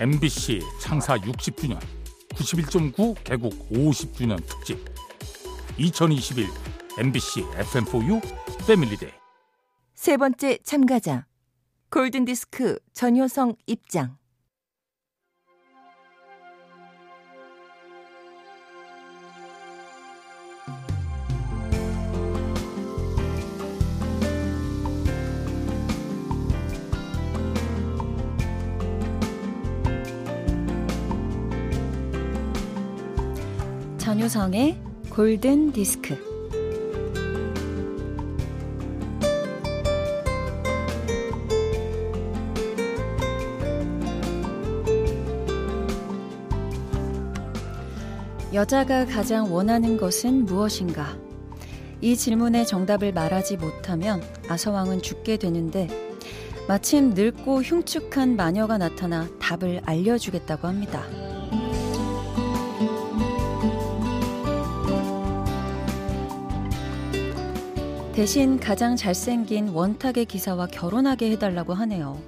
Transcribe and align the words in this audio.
MBC 0.00 0.60
창사 0.80 1.16
60주년 1.16 1.76
91.9 2.28 3.16
개국 3.24 3.68
50주년 3.68 4.36
특집 4.46 4.78
2021 5.76 6.46
MBC 7.00 7.42
FM4U 7.42 8.22
패밀리데이. 8.64 9.10
세 9.94 10.16
번째 10.16 10.58
참가자 10.62 11.26
골든디스크 11.90 12.78
전효성 12.92 13.56
입장 13.66 14.18
전효성의 34.28 34.76
골든 35.10 35.72
디스크. 35.72 36.16
여자가 48.52 49.06
가장 49.06 49.52
원하는 49.52 49.96
것은 49.96 50.44
무엇인가? 50.44 51.16
이 52.00 52.14
질문의 52.14 52.66
정답을 52.66 53.12
말하지 53.12 53.56
못하면 53.56 54.22
아서왕은 54.48 55.00
죽게 55.02 55.38
되는데 55.38 55.88
마침 56.68 57.14
늙고 57.14 57.62
흉측한 57.62 58.36
마녀가 58.36 58.76
나타나 58.76 59.26
답을 59.40 59.80
알려주겠다고 59.84 60.68
합니다. 60.68 61.27
대신 68.18 68.58
가장 68.58 68.96
잘생긴 68.96 69.68
원탁의 69.68 70.24
기사와 70.24 70.66
결혼하게 70.66 71.30
해달라고 71.30 71.72
하네요. 71.72 72.20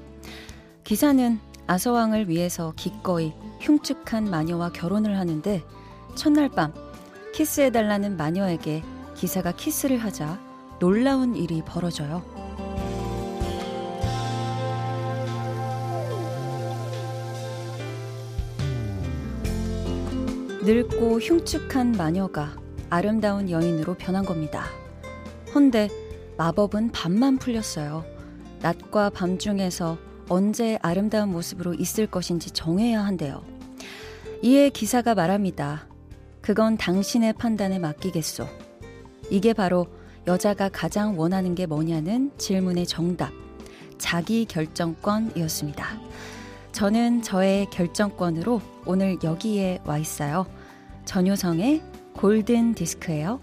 기사는 0.84 1.40
아서왕을 1.66 2.28
위해서 2.28 2.72
기꺼이 2.76 3.32
흉측한 3.58 4.30
마녀와 4.30 4.70
결혼을 4.70 5.18
하는데 5.18 5.64
첫날 6.14 6.48
밤 6.48 6.72
키스해달라는 7.34 8.16
마녀에게 8.16 8.84
기사가 9.16 9.50
키스를 9.50 9.98
하자 9.98 10.38
놀라운 10.78 11.34
일이 11.34 11.60
벌어져요. 11.66 12.22
늙고 20.62 21.18
흉측한 21.18 21.92
마녀가 21.98 22.56
아름다운 22.90 23.50
여인으로 23.50 23.94
변한 23.94 24.24
겁니다. 24.24 24.79
헌데 25.54 25.88
마법은 26.36 26.92
밤만 26.92 27.38
풀렸어요. 27.38 28.04
낮과 28.60 29.10
밤 29.10 29.38
중에서 29.38 29.98
언제 30.28 30.78
아름다운 30.80 31.30
모습으로 31.32 31.74
있을 31.74 32.06
것인지 32.06 32.50
정해야 32.52 33.04
한대요. 33.04 33.42
이에 34.42 34.70
기사가 34.70 35.14
말합니다. 35.14 35.86
그건 36.40 36.76
당신의 36.76 37.34
판단에 37.34 37.78
맡기겠소. 37.78 38.46
이게 39.30 39.52
바로 39.52 39.86
여자가 40.26 40.68
가장 40.68 41.18
원하는 41.18 41.54
게 41.54 41.66
뭐냐는 41.66 42.30
질문의 42.38 42.86
정답. 42.86 43.32
자기 43.98 44.44
결정권이었습니다. 44.46 45.86
저는 46.72 47.22
저의 47.22 47.66
결정권으로 47.70 48.62
오늘 48.86 49.18
여기에 49.22 49.80
와 49.84 49.98
있어요. 49.98 50.46
전효성의 51.04 51.82
골든 52.14 52.74
디스크예요. 52.74 53.40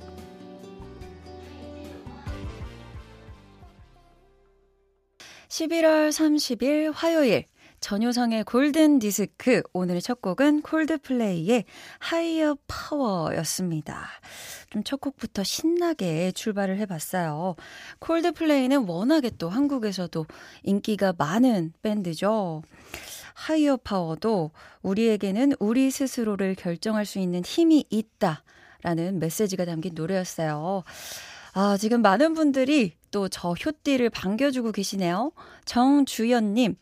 11월 5.58 6.10
30일 6.10 6.92
화요일 6.94 7.46
전효성의 7.80 8.44
골든 8.44 9.00
디스크 9.00 9.64
오늘의 9.74 10.04
첫 10.04 10.22
곡은 10.22 10.62
콜드플레이의 10.62 11.66
Higher 12.00 12.58
Power였습니다. 12.68 14.08
좀 14.70 14.84
첫 14.84 15.02
곡부터 15.02 15.44
신나게 15.44 16.32
출발을 16.34 16.78
해봤어요. 16.78 17.56
콜드플레이는 18.00 18.88
워낙에 18.88 19.32
또 19.40 19.50
한국에서도 19.50 20.28
인기가 20.62 21.14
많은 21.18 21.74
밴드죠. 21.82 22.62
하이어 23.34 23.78
파워도 23.78 24.52
우리에게는 24.84 25.54
우리 25.60 25.90
스스로를 25.90 26.54
결정할 26.54 27.06
수 27.06 27.18
있는 27.18 27.44
힘이 27.44 27.84
있다 27.90 28.44
라는 28.84 29.18
메시지가 29.20 29.66
담긴 29.66 29.96
노래였어요. 29.96 30.84
아, 31.60 31.76
지금 31.76 32.04
많은 32.04 32.36
분들이 32.36 32.94
또 33.10 33.28
저 33.30 33.54
효띠를 33.54 34.12
반겨주고 34.12 34.72
계시네요. 34.72 35.32
정주연님, 35.66 36.76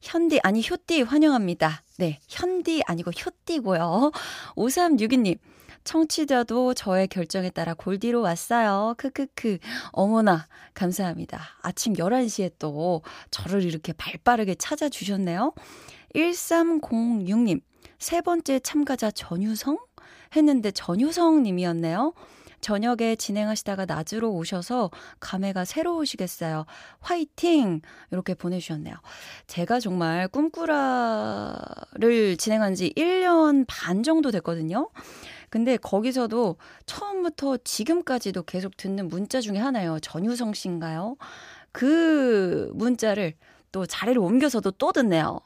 현디, 0.00 0.40
아니, 0.42 0.66
효띠 0.66 1.02
환영합니다. 1.02 1.82
네, 1.98 2.18
현디 2.30 2.82
아니고 2.86 3.10
효띠고요. 3.10 4.10
5362님, 4.56 5.36
청취자도 5.84 6.72
저의 6.72 7.08
결정에 7.08 7.50
따라 7.50 7.74
골디로 7.74 8.22
왔어요. 8.22 8.94
크크크. 8.96 9.58
어머나, 9.90 10.46
감사합니다. 10.72 11.42
아침 11.60 11.92
11시에 11.92 12.52
또 12.58 13.02
저를 13.30 13.62
이렇게 13.64 13.92
발 13.92 14.14
빠르게 14.24 14.54
찾아주셨네요. 14.54 15.52
1306님, 16.14 17.60
세 17.98 18.22
번째 18.22 18.60
참가자 18.60 19.10
전유성? 19.10 19.76
했는데 20.34 20.70
전유성 20.70 21.42
님이었네요. 21.42 22.14
저녁에 22.62 23.16
진행하시다가 23.16 23.84
낮으로 23.84 24.32
오셔서 24.32 24.90
감회가 25.20 25.66
새로우시겠어요. 25.66 26.64
화이팅! 27.00 27.82
이렇게 28.10 28.32
보내주셨네요. 28.34 28.94
제가 29.48 29.80
정말 29.80 30.28
꿈꾸라를 30.28 30.78
진행한 32.38 32.74
지 32.74 32.90
1년 32.96 33.66
반 33.68 34.02
정도 34.02 34.30
됐거든요. 34.30 34.88
근데 35.50 35.76
거기서도 35.76 36.56
처음부터 36.86 37.58
지금까지도 37.58 38.44
계속 38.44 38.76
듣는 38.78 39.08
문자 39.08 39.42
중에 39.42 39.58
하나예요. 39.58 39.98
전유성 40.00 40.54
씨인가요? 40.54 41.16
그 41.72 42.70
문자를 42.74 43.34
또 43.72 43.84
자리를 43.84 44.18
옮겨서도 44.18 44.70
또 44.72 44.92
듣네요. 44.92 45.40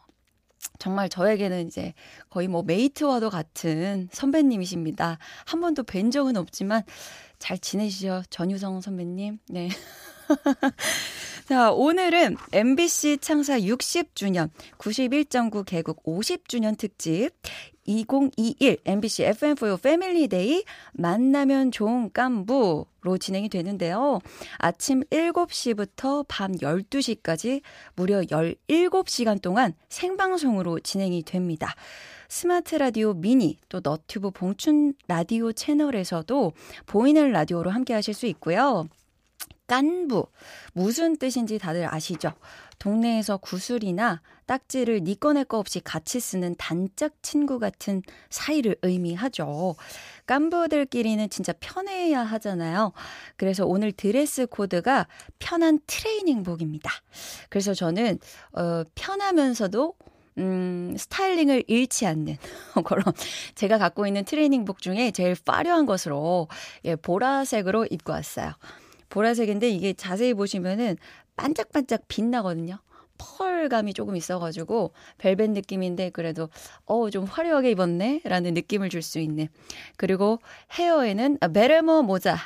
정말 0.78 1.08
저에게는 1.08 1.66
이제 1.66 1.94
거의 2.30 2.48
뭐 2.48 2.62
mate와도 2.62 3.30
같은 3.30 4.08
선배님이십니다. 4.12 5.18
한 5.46 5.60
번도 5.60 5.84
뵌 5.84 6.10
적은 6.10 6.36
없지만 6.36 6.82
잘 7.38 7.58
지내시죠? 7.58 8.22
전유성 8.30 8.80
선배님. 8.80 9.38
네. 9.48 9.68
자, 11.48 11.70
오늘은 11.70 12.36
MBC 12.52 13.18
창사 13.20 13.58
60주년, 13.58 14.50
91.9 14.78 15.64
개국 15.64 16.02
50주년 16.02 16.76
특집 16.76 17.30
2021 17.86 18.78
MBC 18.84 19.24
FM4U 19.24 19.80
Family 19.82 20.28
Day 20.28 20.64
만나면 20.92 21.70
좋은 21.70 22.12
깐부 22.12 22.86
로 23.06 23.18
진행이 23.18 23.48
되는데요. 23.48 24.18
아침 24.58 25.04
7시부터 25.04 26.24
밤 26.26 26.50
12시까지 26.52 27.62
무려 27.94 28.20
17시간 28.20 29.40
동안 29.40 29.74
생방송으로 29.88 30.80
진행이 30.80 31.22
됩니다. 31.22 31.72
스마트 32.28 32.74
라디오 32.74 33.14
미니 33.14 33.58
또 33.68 33.80
너튜브 33.80 34.32
봉춘 34.32 34.94
라디오 35.06 35.52
채널에서도 35.52 36.52
보이는 36.86 37.30
라디오로 37.30 37.70
함께 37.70 37.94
하실 37.94 38.12
수 38.12 38.26
있고요. 38.26 38.88
깐부 39.68 40.26
무슨 40.72 41.16
뜻인지 41.16 41.58
다들 41.58 41.92
아시죠? 41.92 42.32
동네에서 42.78 43.38
구슬이나 43.38 44.20
딱지를 44.46 45.00
니꺼 45.00 45.32
네 45.32 45.40
내꺼 45.40 45.58
없이 45.58 45.80
같이 45.80 46.20
쓰는 46.20 46.54
단짝 46.56 47.12
친구 47.22 47.58
같은 47.58 48.02
사이를 48.30 48.76
의미하죠. 48.82 49.76
깐부들끼리는 50.26 51.28
진짜 51.30 51.52
편해야 51.60 52.22
하잖아요. 52.22 52.92
그래서 53.36 53.66
오늘 53.66 53.92
드레스 53.92 54.46
코드가 54.46 55.06
편한 55.38 55.78
트레이닝복입니다. 55.86 56.90
그래서 57.48 57.74
저는 57.74 58.18
어 58.52 58.82
편하면서도 58.94 59.94
음, 60.38 60.94
스타일링을 60.98 61.64
잃지 61.66 62.06
않는 62.06 62.36
그런 62.84 63.04
제가 63.54 63.78
갖고 63.78 64.06
있는 64.06 64.24
트레이닝복 64.24 64.80
중에 64.80 65.10
제일 65.10 65.34
화려한 65.46 65.86
것으로 65.86 66.48
예, 66.84 66.94
보라색으로 66.96 67.86
입고 67.90 68.12
왔어요. 68.12 68.52
보라색인데 69.08 69.70
이게 69.70 69.92
자세히 69.92 70.34
보시면은 70.34 70.96
반짝반짝 71.36 72.02
빛나거든요. 72.08 72.78
펄감이 73.18 73.94
조금 73.94 74.14
있어가지고 74.16 74.92
벨벳 75.18 75.50
느낌인데 75.52 76.10
그래도 76.10 76.50
어 76.84 77.08
좀 77.10 77.24
화려하게 77.24 77.70
입었네 77.70 78.20
라는 78.24 78.52
느낌을 78.54 78.90
줄 78.90 79.00
수 79.02 79.18
있는 79.18 79.48
그리고 79.96 80.38
헤어에는 80.72 81.38
베레모 81.54 82.02
모자 82.02 82.36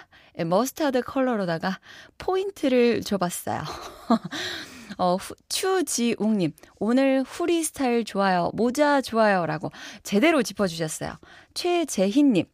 머스타드 0.46 1.02
컬러로다가 1.02 1.80
포인트를 2.18 3.00
줘봤어요. 3.02 3.62
어, 4.98 5.16
후, 5.16 5.34
추지웅님, 5.48 6.52
오늘 6.78 7.22
후리 7.26 7.62
스타일 7.62 8.04
좋아요. 8.04 8.50
모자 8.54 9.00
좋아요. 9.00 9.46
라고 9.46 9.70
제대로 10.02 10.42
짚어주셨어요. 10.42 11.14
최재희님, 11.54 12.44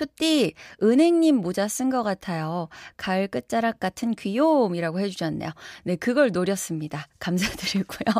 효띠, 0.00 0.54
은행잎 0.82 1.36
모자 1.36 1.68
쓴 1.68 1.90
것 1.90 2.02
같아요. 2.02 2.68
가을 2.96 3.28
끝자락 3.28 3.80
같은 3.80 4.12
귀요움이라고 4.12 5.00
해주셨네요. 5.00 5.50
네, 5.84 5.96
그걸 5.96 6.30
노렸습니다. 6.32 7.06
감사드리고요. 7.18 8.14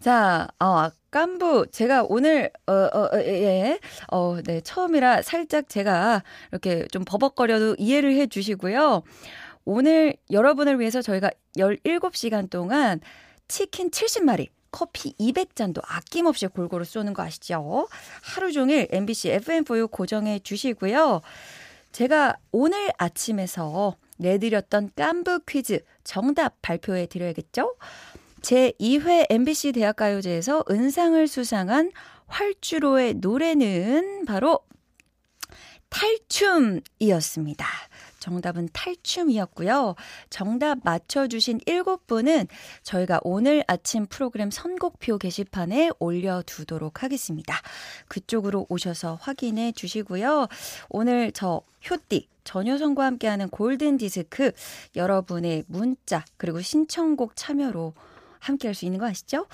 자, 0.00 0.48
어, 0.58 0.88
깐부, 1.10 1.66
제가 1.70 2.04
오늘, 2.08 2.50
어, 2.66 2.72
어, 2.72 3.08
어, 3.12 3.18
예, 3.18 3.78
어, 4.08 4.38
네, 4.44 4.60
처음이라 4.60 5.22
살짝 5.22 5.68
제가 5.68 6.22
이렇게 6.52 6.86
좀 6.88 7.04
버벅거려도 7.04 7.76
이해를 7.78 8.14
해 8.16 8.26
주시고요. 8.26 9.02
오늘 9.64 10.16
여러분을 10.30 10.78
위해서 10.78 11.02
저희가 11.02 11.30
17시간 11.56 12.50
동안 12.50 13.00
치킨 13.48 13.90
70마리, 13.90 14.48
커피 14.76 15.14
200잔도 15.14 15.80
아낌없이 15.82 16.48
골고루 16.48 16.84
쏘는 16.84 17.14
거 17.14 17.22
아시죠? 17.22 17.88
하루 18.22 18.52
종일 18.52 18.86
MBC 18.90 19.30
FM4U 19.30 19.90
고정해 19.90 20.38
주시고요. 20.38 21.22
제가 21.92 22.36
오늘 22.52 22.92
아침에서 22.98 23.96
내드렸던 24.18 24.90
깐부 24.94 25.40
퀴즈 25.48 25.80
정답 26.04 26.60
발표해 26.60 27.06
드려야겠죠? 27.06 27.74
제2회 28.42 29.28
MBC 29.30 29.72
대학가요제에서 29.72 30.64
은상을 30.70 31.26
수상한 31.26 31.90
활주로의 32.26 33.14
노래는 33.14 34.26
바로 34.26 34.60
탈춤이었습니다. 35.88 37.66
정답은 38.26 38.68
탈춤이었고요. 38.72 39.94
정답 40.30 40.78
맞춰주신 40.82 41.60
7분은 41.60 42.48
저희가 42.82 43.20
오늘 43.22 43.62
아침 43.68 44.06
프로그램 44.06 44.50
선곡표 44.50 45.18
게시판에 45.18 45.90
올려두도록 46.00 47.04
하겠습니다. 47.04 47.54
그쪽으로 48.08 48.66
오셔서 48.68 49.16
확인해 49.20 49.70
주시고요. 49.70 50.48
오늘 50.88 51.30
저 51.30 51.62
효띠 51.88 52.28
전효성과 52.42 53.04
함께하는 53.04 53.48
골든 53.48 53.98
디스크 53.98 54.50
여러분의 54.96 55.62
문자 55.68 56.24
그리고 56.36 56.60
신청곡 56.60 57.36
참여로 57.36 57.94
함께 58.38 58.68
할 58.68 58.74
수 58.74 58.84
있는 58.84 58.98
거 59.00 59.06
아시죠? 59.06 59.46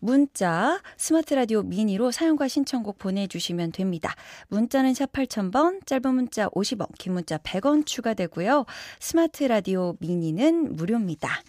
문자, 0.00 0.80
스마트 0.96 1.34
라디오 1.34 1.62
미니로 1.62 2.10
사연과 2.10 2.48
신청곡 2.48 2.98
보내주시면 2.98 3.72
됩니다. 3.72 4.14
문자는 4.48 4.94
샵 4.94 5.12
8000번, 5.12 5.86
짧은 5.86 6.14
문자 6.14 6.48
50원, 6.48 6.88
긴 6.98 7.12
문자 7.12 7.38
100원 7.38 7.86
추가되고요. 7.86 8.64
스마트 8.98 9.44
라디오 9.44 9.96
미니는 10.00 10.76
무료입니다. 10.76 11.42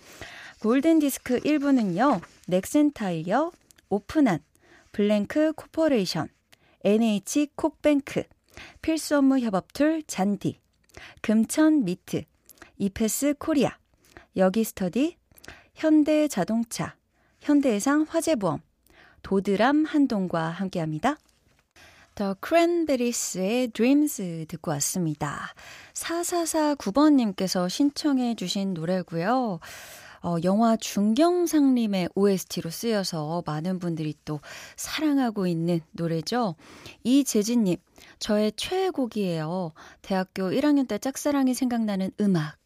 골든 0.59 0.99
디스크 0.99 1.39
1부는요, 1.39 2.21
넥센 2.47 2.91
타이어, 2.91 3.51
오픈한, 3.89 4.39
블랭크 4.91 5.53
코퍼레이션, 5.53 6.27
NH 6.83 7.47
콕뱅크, 7.55 8.23
필수 8.81 9.17
업무 9.17 9.39
협업 9.39 9.73
툴 9.73 10.03
잔디, 10.03 10.59
금천 11.21 11.85
미트, 11.85 12.23
이페스 12.77 13.35
코리아, 13.39 13.77
여기 14.35 14.63
스터디, 14.63 15.17
현대 15.73 16.27
자동차, 16.27 16.95
현대해상 17.39 18.05
화재보험, 18.07 18.59
도드람 19.23 19.85
한돈과 19.85 20.49
함께합니다. 20.49 21.17
더 22.15 22.35
크랜베리스의 22.39 23.69
Dreams 23.69 24.45
듣고 24.47 24.71
왔습니다. 24.71 25.53
4449번님께서 25.93 27.69
신청해 27.69 28.35
주신 28.35 28.73
노래고요. 28.73 29.59
어, 30.23 30.35
영화 30.43 30.75
중경삼림의 30.75 32.09
OST로 32.13 32.69
쓰여서 32.69 33.41
많은 33.45 33.79
분들이 33.79 34.13
또 34.23 34.39
사랑하고 34.75 35.47
있는 35.47 35.81
노래죠. 35.93 36.55
이재진님, 37.03 37.77
저의 38.19 38.51
최애곡이에요. 38.55 39.71
대학교 40.03 40.51
1학년 40.51 40.87
때 40.87 40.99
짝사랑이 40.99 41.55
생각나는 41.55 42.11
음악. 42.19 42.60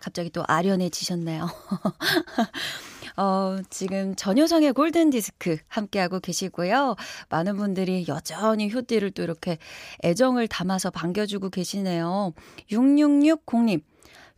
갑자기 0.00 0.30
또 0.30 0.44
아련해지셨네요. 0.46 1.48
어, 3.16 3.58
지금 3.70 4.14
전효성의 4.16 4.72
골든 4.72 5.10
디스크 5.10 5.58
함께하고 5.68 6.20
계시고요. 6.20 6.96
많은 7.28 7.56
분들이 7.56 8.04
여전히 8.08 8.72
효띠를 8.72 9.10
또 9.12 9.22
이렇게 9.22 9.58
애정을 10.04 10.48
담아서 10.48 10.90
반겨주고 10.90 11.50
계시네요. 11.50 12.32
6660님. 12.70 13.82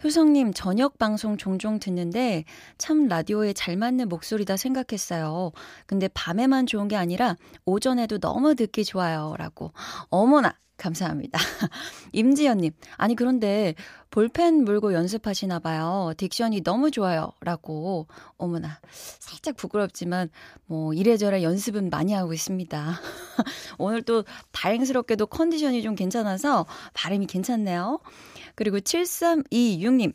효성님, 0.03 0.53
저녁 0.53 0.99
방송 0.99 1.39
종종 1.39 1.79
듣는데 1.79 2.45
참 2.77 3.07
라디오에 3.07 3.55
잘 3.55 3.77
맞는 3.77 4.09
목소리다 4.09 4.57
생각했어요. 4.57 5.53
근데 5.87 6.09
밤에만 6.09 6.67
좋은 6.67 6.89
게 6.89 6.97
아니라 6.97 7.37
오전에도 7.65 8.19
너무 8.19 8.55
듣기 8.55 8.85
좋아요. 8.85 9.35
라고. 9.39 9.73
어머나! 10.11 10.59
감사합니다. 10.77 11.39
임지연님, 12.13 12.73
아니, 12.97 13.15
그런데 13.15 13.75
볼펜 14.11 14.65
물고 14.65 14.93
연습하시나 14.93 15.59
봐요. 15.59 16.13
딕션이 16.17 16.63
너무 16.65 16.91
좋아요. 16.91 17.33
라고. 17.41 18.07
어머나, 18.37 18.81
살짝 18.91 19.57
부끄럽지만, 19.57 20.31
뭐, 20.67 20.93
이래저래 20.93 21.43
연습은 21.43 21.91
많이 21.91 22.13
하고 22.13 22.33
있습니다. 22.33 23.01
오늘 23.79 24.03
또 24.03 24.25
다행스럽게도 24.53 25.27
컨디션이 25.27 25.83
좀 25.83 25.95
괜찮아서 25.95 26.67
발음이 26.93 27.27
괜찮네요. 27.27 28.01
그리고 28.55 28.79
7326님, 28.79 30.13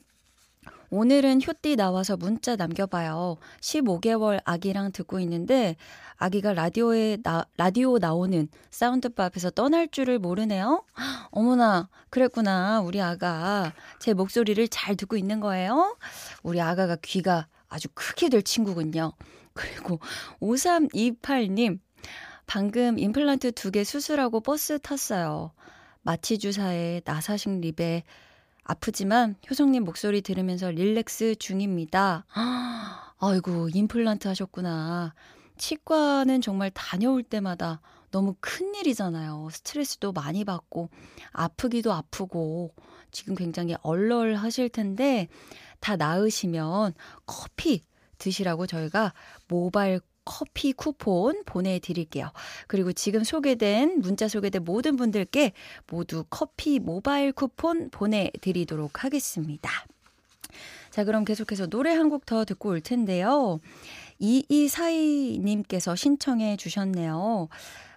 오늘은 0.91 1.41
효띠 1.45 1.75
나와서 1.75 2.17
문자 2.17 2.55
남겨봐요. 2.55 3.37
15개월 3.61 4.41
아기랑 4.43 4.91
듣고 4.91 5.19
있는데 5.19 5.75
아기가 6.17 6.53
라디오에 6.53 7.17
나, 7.23 7.45
라디오 7.57 7.99
나오는 7.99 8.47
사운드밥에서 8.71 9.51
떠날 9.51 9.87
줄을 9.87 10.17
모르네요. 10.19 10.83
어머나 11.31 11.89
그랬구나 12.09 12.81
우리 12.81 13.01
아가 13.01 13.71
제 13.99 14.13
목소리를 14.13 14.67
잘 14.69 14.95
듣고 14.95 15.15
있는 15.15 15.39
거예요. 15.39 15.95
우리 16.41 16.59
아가가 16.59 16.97
귀가 17.03 17.47
아주 17.67 17.87
크게 17.93 18.29
될 18.29 18.41
친구군요. 18.41 19.13
그리고 19.53 19.99
5328님 20.41 21.79
방금 22.47 22.97
임플란트 22.97 23.51
두 23.51 23.69
개 23.71 23.83
수술하고 23.83 24.41
버스 24.41 24.79
탔어요. 24.79 25.51
마취 26.01 26.39
주사에 26.39 27.01
나사식 27.05 27.59
립에 27.59 28.03
아프지만 28.69 29.35
효성님 29.49 29.83
목소리 29.83 30.21
들으면서 30.21 30.69
릴렉스 30.69 31.37
중입니다. 31.37 32.25
아이고, 33.17 33.69
임플란트 33.73 34.27
하셨구나. 34.27 35.15
치과는 35.57 36.41
정말 36.41 36.69
다녀올 36.69 37.23
때마다 37.23 37.81
너무 38.11 38.35
큰 38.39 38.75
일이잖아요. 38.75 39.49
스트레스도 39.51 40.11
많이 40.11 40.45
받고, 40.45 40.89
아프기도 41.31 41.91
아프고, 41.93 42.75
지금 43.09 43.33
굉장히 43.33 43.75
얼얼 43.81 44.35
하실 44.35 44.69
텐데, 44.69 45.29
다 45.79 45.95
나으시면 45.95 46.93
커피 47.25 47.83
드시라고 48.19 48.67
저희가 48.67 49.13
모바일 49.47 49.99
커피 50.29 50.73
쿠폰 50.73 51.43
보내드릴게요. 51.45 52.31
그리고 52.67 52.93
지금 52.93 53.23
소개된, 53.23 53.99
문자 53.99 54.27
소개된 54.27 54.63
모든 54.63 54.95
분들께 54.95 55.53
모두 55.87 56.23
커피 56.29 56.77
모바일 56.77 57.31
쿠폰 57.31 57.89
보내드리도록 57.89 59.03
하겠습니다. 59.03 59.71
자, 60.91 61.03
그럼 61.03 61.25
계속해서 61.25 61.65
노래 61.67 61.93
한 61.93 62.09
곡 62.09 62.25
더 62.27 62.45
듣고 62.45 62.69
올 62.69 62.81
텐데요. 62.81 63.59
2242님께서 64.21 65.97
신청해 65.97 66.57
주셨네요. 66.57 67.49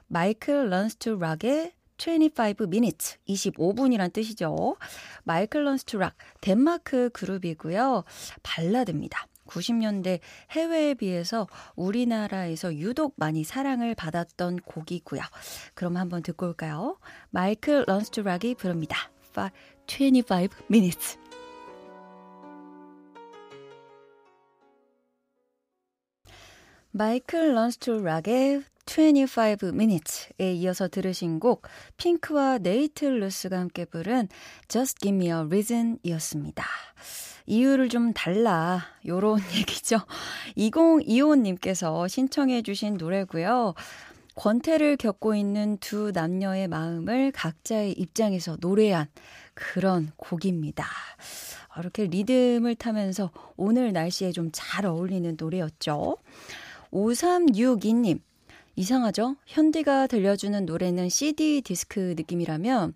Michael 0.08 0.70
Learns 0.70 0.96
to 0.96 1.18
Rock의 1.18 1.72
25 1.98 2.64
minutes, 2.66 3.18
25분이란 3.28 4.12
뜻이죠. 4.12 4.76
Michael 5.24 5.64
Learns 5.64 5.90
to 5.90 5.98
Rock, 5.98 6.14
덴마크 6.40 7.10
그룹이고요. 7.10 8.04
발라드입니다. 8.42 9.26
90년대 9.52 10.20
해외에 10.50 10.94
비해서 10.94 11.46
우리나라에서 11.76 12.74
유독 12.76 13.14
많이 13.16 13.44
사랑을 13.44 13.94
받았던 13.94 14.60
곡이고요. 14.60 15.20
그럼 15.74 15.96
한번 15.96 16.22
듣고 16.22 16.46
올까요? 16.46 16.98
Michael 17.30 17.84
Learns 17.86 18.18
to 18.18 18.28
Rock이 18.28 18.54
부릅니다. 18.54 19.10
25 19.86 20.48
minutes. 20.70 21.18
Michael 26.90 27.54
Learns 27.54 27.81
to 27.81 27.90
Rock의 27.90 28.62
25 28.86 29.68
minutes에 29.68 30.52
이어서 30.54 30.88
들으신 30.88 31.40
곡 31.40 31.62
핑크와 31.96 32.58
네이트 32.58 33.04
루스가 33.04 33.58
함께 33.58 33.84
부른 33.84 34.28
Just 34.68 34.98
Give 35.00 35.16
Me 35.16 35.26
a 35.28 35.46
Reason 35.46 35.98
이었습니다. 36.02 36.64
이유를 37.46 37.88
좀 37.88 38.12
달라. 38.12 38.84
요런 39.06 39.40
얘기죠. 39.56 39.98
2025님께서 40.56 42.08
신청해 42.08 42.62
주신 42.62 42.94
노래고요. 42.96 43.74
권태를 44.34 44.96
겪고 44.96 45.34
있는 45.34 45.76
두 45.78 46.10
남녀의 46.12 46.68
마음을 46.68 47.32
각자의 47.32 47.92
입장에서 47.92 48.56
노래한 48.60 49.06
그런 49.54 50.10
곡입니다. 50.16 50.86
이렇게 51.78 52.06
리듬을 52.06 52.74
타면서 52.76 53.30
오늘 53.56 53.92
날씨에 53.92 54.32
좀 54.32 54.50
잘 54.52 54.86
어울리는 54.86 55.36
노래였죠. 55.38 56.16
5362님. 56.92 58.20
이상하죠? 58.76 59.36
현디가 59.46 60.06
들려주는 60.06 60.64
노래는 60.64 61.08
CD 61.08 61.60
디스크 61.62 62.14
느낌이라면 62.16 62.94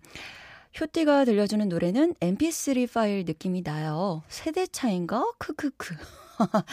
효띠가 0.79 1.25
들려주는 1.25 1.69
노래는 1.69 2.15
mp3 2.15 2.91
파일 2.91 3.25
느낌이 3.25 3.63
나요. 3.63 4.23
세대 4.27 4.67
차인가? 4.67 5.23
크크크. 5.37 5.95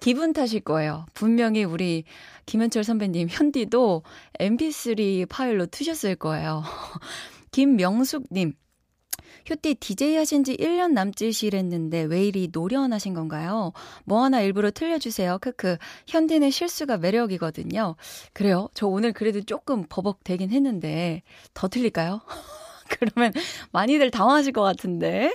기분 0.00 0.32
탓일 0.32 0.60
거예요. 0.60 1.06
분명히 1.14 1.64
우리 1.64 2.04
김현철 2.46 2.84
선배님 2.84 3.28
현디도 3.30 4.02
mp3 4.38 5.28
파일로 5.28 5.66
트셨을 5.66 6.16
거예요. 6.16 6.62
김명숙님. 7.50 8.52
효띠 9.48 9.76
DJ 9.76 10.16
하신 10.16 10.44
지 10.44 10.56
1년 10.56 10.92
남짓이랬는데 10.92 12.02
왜 12.02 12.24
이리 12.24 12.48
노련하신 12.52 13.14
건가요? 13.14 13.72
뭐 14.04 14.24
하나 14.24 14.40
일부러 14.40 14.70
틀려주세요. 14.70 15.38
크크. 15.40 15.76
현디는 16.06 16.50
실수가 16.50 16.98
매력이거든요. 16.98 17.96
그래요? 18.32 18.68
저 18.74 18.86
오늘 18.86 19.12
그래도 19.12 19.40
조금 19.42 19.84
버벅되긴 19.88 20.50
했는데 20.50 21.22
더 21.54 21.68
틀릴까요? 21.68 22.20
그러면 22.98 23.32
많이들 23.72 24.10
당황하실 24.10 24.52
것 24.52 24.62
같은데. 24.62 25.34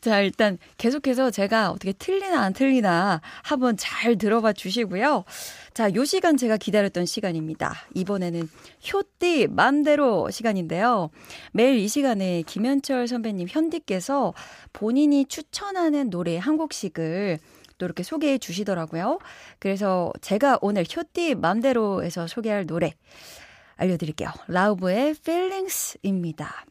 자, 0.00 0.20
일단 0.20 0.58
계속해서 0.76 1.30
제가 1.30 1.70
어떻게 1.70 1.92
틀리나 1.92 2.40
안 2.40 2.52
틀리나 2.52 3.20
한번 3.42 3.76
잘 3.76 4.16
들어봐 4.16 4.52
주시고요. 4.52 5.24
자, 5.72 5.94
요 5.94 6.04
시간 6.04 6.36
제가 6.36 6.56
기다렸던 6.56 7.06
시간입니다. 7.06 7.74
이번에는 7.94 8.48
효띠 8.92 9.48
맘대로 9.48 10.30
시간인데요. 10.30 11.10
매일 11.52 11.78
이 11.78 11.88
시간에 11.88 12.42
김현철 12.42 13.08
선배님 13.08 13.48
현디께서 13.48 14.34
본인이 14.72 15.24
추천하는 15.26 16.10
노래 16.10 16.36
한 16.36 16.56
곡씩을 16.56 17.38
또 17.78 17.86
이렇게 17.86 18.02
소개해 18.02 18.38
주시더라고요. 18.38 19.18
그래서 19.58 20.12
제가 20.20 20.58
오늘 20.60 20.84
효띠 20.84 21.34
맘대로에서 21.34 22.26
소개할 22.26 22.66
노래 22.66 22.92
알려드릴게요. 23.76 24.28
라우브의 24.48 25.14
Feelings입니다. 25.18 26.66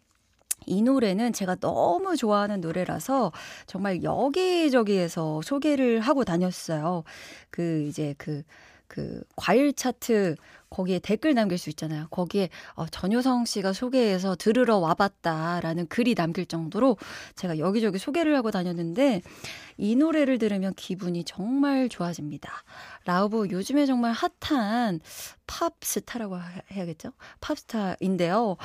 이 0.69 0.81
노래는 0.81 1.33
제가 1.33 1.55
너무 1.55 2.15
좋아하는 2.15 2.61
노래라서 2.61 3.31
정말 3.67 4.03
여기저기에서 4.03 5.41
소개를 5.41 5.99
하고 5.99 6.23
다녔어요. 6.23 7.03
그 7.49 7.85
이제 7.87 8.13
그, 8.17 8.43
그 8.87 9.21
과일 9.35 9.73
차트 9.73 10.35
거기에 10.69 10.99
댓글 10.99 11.33
남길 11.33 11.57
수 11.57 11.69
있잖아요. 11.71 12.07
거기에 12.11 12.49
어, 12.75 12.85
전효성 12.85 13.45
씨가 13.45 13.73
소개해서 13.73 14.35
들으러 14.35 14.77
와봤다라는 14.77 15.87
글이 15.87 16.13
남길 16.15 16.45
정도로 16.45 16.97
제가 17.35 17.57
여기저기 17.57 17.97
소개를 17.97 18.35
하고 18.35 18.51
다녔는데 18.51 19.21
이 19.77 19.95
노래를 19.95 20.37
들으면 20.37 20.73
기분이 20.75 21.23
정말 21.23 21.89
좋아집니다. 21.89 22.51
라우브 23.05 23.47
요즘에 23.49 23.85
정말 23.85 24.13
핫한 24.13 24.99
팝 25.47 25.73
스타라고 25.81 26.37
해야겠죠? 26.71 27.13
팝 27.41 27.57
스타인데요. 27.57 28.57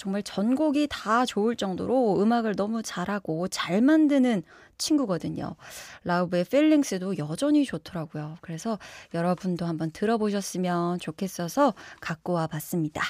정말 0.00 0.22
전곡이 0.22 0.86
다 0.88 1.26
좋을 1.26 1.56
정도로 1.56 2.22
음악을 2.22 2.56
너무 2.56 2.82
잘하고 2.82 3.48
잘 3.48 3.82
만드는 3.82 4.42
친구거든요. 4.78 5.56
라우브의 6.04 6.46
Feelings도 6.46 7.18
여전히 7.18 7.66
좋더라고요. 7.66 8.38
그래서 8.40 8.78
여러분도 9.12 9.66
한번 9.66 9.90
들어보셨으면 9.90 11.00
좋겠어서 11.00 11.74
갖고 12.00 12.32
와 12.32 12.46
봤습니다. 12.46 13.02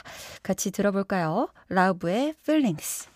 같이 0.43 0.73
들어볼까요? 0.73 1.51
라우브의 1.69 2.35
Feelings. 2.45 3.09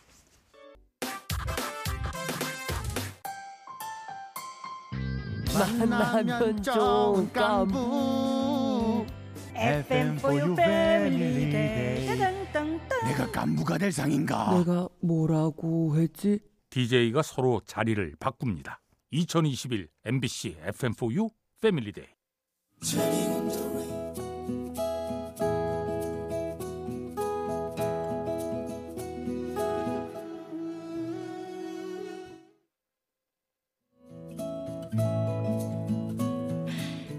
만나면 5.53 6.63
좋은 6.63 7.33
깐부 7.33 9.05
FM 9.57 10.19
for 10.19 10.41
you 10.41 10.53
family 10.53 11.51
day 11.51 12.44
내가 12.63 13.31
간부가 13.33 13.79
될 13.79 13.91
상인가? 13.91 14.57
내가 14.59 14.89
뭐라고 15.01 15.97
했지? 15.97 16.39
DJ가 16.71 17.23
서로 17.23 17.61
자리를 17.67 18.15
바꿉니다. 18.21 18.81
2021 19.11 19.89
MBC 20.05 20.57
FM4U 20.67 21.31
패밀리데이. 21.61 22.07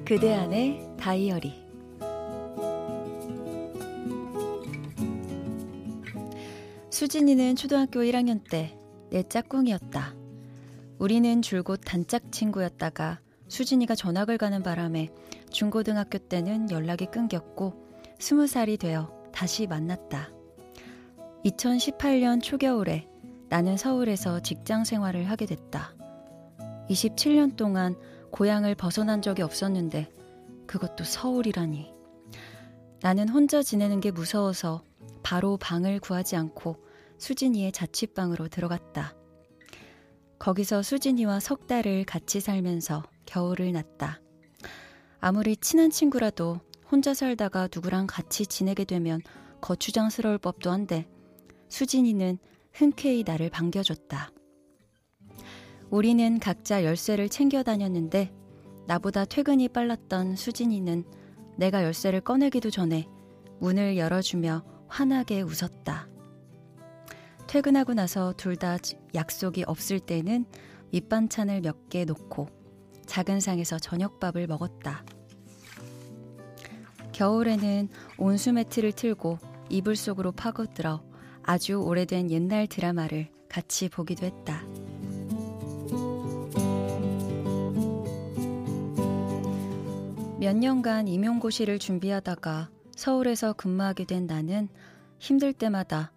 그대 0.05 0.33
안의 0.35 0.79
다이어리 0.99 1.64
수진이는 6.89 7.55
초등학교 7.55 7.99
1학년 8.01 8.41
때 8.49 8.77
내 9.09 9.23
짝꿍이었다. 9.23 10.13
우리는 10.97 11.41
줄곧 11.41 11.79
단짝 11.85 12.31
친구였다가 12.31 13.19
수진이가 13.47 13.95
전학을 13.95 14.37
가는 14.37 14.63
바람에 14.63 15.09
중고등학교 15.49 16.17
때는 16.17 16.71
연락이 16.71 17.05
끊겼고 17.05 17.73
스무 18.19 18.47
살이 18.47 18.77
되어 18.77 19.13
다시 19.31 19.67
만났다. 19.67 20.31
2018년 21.45 22.41
초겨울에 22.41 23.07
나는 23.49 23.77
서울에서 23.77 24.41
직장 24.41 24.83
생활을 24.83 25.29
하게 25.29 25.45
됐다. 25.45 25.93
27년 26.89 27.55
동안 27.55 27.95
고향을 28.31 28.75
벗어난 28.75 29.21
적이 29.21 29.43
없었는데 29.43 30.09
그것도 30.65 31.03
서울이라니. 31.03 31.93
나는 33.01 33.29
혼자 33.29 33.61
지내는 33.61 33.99
게 33.99 34.11
무서워서 34.11 34.83
바로 35.25 35.57
방을 35.57 35.99
구하지 36.01 36.35
않고 36.35 36.75
수진이의 37.17 37.71
자취방으로 37.71 38.47
들어갔다. 38.47 39.15
거기서 40.37 40.83
수진이와 40.83 41.39
석 41.39 41.65
달을 41.65 42.05
같이 42.05 42.39
살면서 42.39 43.01
겨울을 43.25 43.71
났다. 43.71 44.21
아무리 45.19 45.57
친한 45.57 45.89
친구라도 45.89 46.59
혼자 46.91 47.15
살다가 47.15 47.67
누구랑 47.73 48.05
같이 48.05 48.45
지내게 48.45 48.85
되면 48.85 49.19
거추장스러울 49.61 50.37
법도 50.37 50.69
한데 50.69 51.07
수진이는 51.69 52.37
흔쾌히 52.71 53.23
나를 53.25 53.49
반겨줬다. 53.49 54.29
우리는 55.89 56.37
각자 56.37 56.83
열쇠를 56.83 57.29
챙겨 57.29 57.63
다녔는데 57.63 58.31
나보다 58.85 59.25
퇴근이 59.25 59.69
빨랐던 59.69 60.35
수진이는 60.35 61.03
내가 61.57 61.83
열쇠를 61.83 62.21
꺼내기도 62.21 62.69
전에 62.69 63.07
문을 63.59 63.97
열어주며 63.97 64.74
환하게 64.87 65.41
웃었다. 65.41 66.07
퇴근하고 67.47 67.93
나서 67.93 68.33
둘 68.37 68.55
다 68.57 68.77
약속이 69.13 69.63
없을 69.67 69.99
때는 69.99 70.45
밑반찬을 70.91 71.61
몇 71.61 71.89
개 71.89 72.05
놓고 72.05 72.47
작은 73.05 73.39
상에서 73.39 73.77
저녁밥을 73.77 74.47
먹었다. 74.47 75.03
겨울에는 77.11 77.87
온수 78.17 78.51
매트를 78.51 78.91
틀고 78.91 79.37
이불 79.69 79.95
속으로 79.95 80.31
파고들어 80.31 81.03
아주 81.43 81.75
오래된 81.75 82.31
옛날 82.31 82.67
드라마를 82.67 83.29
같이 83.49 83.87
보기도 83.89 84.25
했다. 84.25 84.63
몇 90.39 90.55
년간 90.55 91.07
임용고시를 91.07 91.79
준비하다가 91.79 92.69
서울에서 92.95 93.53
근무하게 93.53 94.05
된 94.05 94.25
나는 94.25 94.69
힘들 95.19 95.53
때마다 95.53 96.11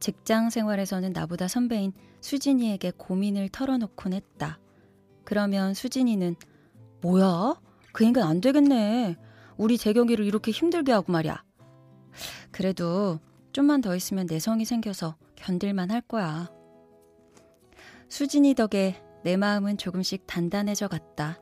직장 0.00 0.50
생활에서는 0.50 1.12
나보다 1.12 1.46
선배인 1.46 1.92
수진이에게 2.20 2.92
고민을 2.96 3.48
털어놓곤 3.50 4.12
했다. 4.12 4.58
그러면 5.24 5.74
수진이는 5.74 6.34
뭐야? 7.02 7.60
그 7.92 8.04
인간 8.04 8.26
안 8.26 8.40
되겠네. 8.40 9.16
우리 9.56 9.78
재경이를 9.78 10.24
이렇게 10.24 10.50
힘들게 10.50 10.92
하고 10.92 11.12
말이야. 11.12 11.44
그래도 12.50 13.20
좀만 13.52 13.80
더 13.80 13.94
있으면 13.94 14.26
내성이 14.26 14.64
생겨서 14.64 15.16
견딜만 15.36 15.90
할 15.90 16.00
거야. 16.00 16.50
수진이 18.08 18.54
덕에 18.54 19.02
내 19.24 19.36
마음은 19.36 19.78
조금씩 19.78 20.26
단단해져 20.26 20.88
갔다. 20.88 21.38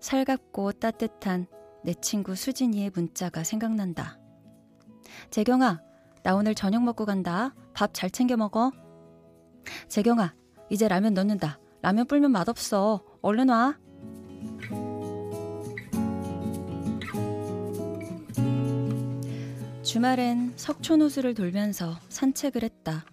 살갑고 0.00 0.72
따뜻한 0.72 1.46
내 1.84 1.92
친구 1.94 2.34
수진이의 2.34 2.90
문자가 2.94 3.44
생각난다. 3.44 4.18
재경아, 5.30 5.80
나 6.22 6.34
오늘 6.34 6.54
저녁 6.54 6.82
먹고 6.82 7.04
간다. 7.04 7.54
밥 7.74 7.92
잘 7.92 8.10
챙겨 8.10 8.36
먹어. 8.36 8.72
재경아, 9.88 10.34
이제 10.70 10.88
라면 10.88 11.12
넣는다. 11.14 11.58
라면 11.82 12.06
불면 12.06 12.32
맛없어. 12.32 13.04
얼른 13.20 13.50
와. 13.50 13.78
주말엔 19.82 20.54
석촌호수를 20.56 21.34
돌면서 21.34 21.98
산책을 22.08 22.62
했다. 22.62 23.04